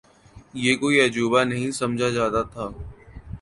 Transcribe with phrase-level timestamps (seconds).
[0.53, 2.69] یہ کوئی عجوبہ نہیں سمجھا جاتا تھا۔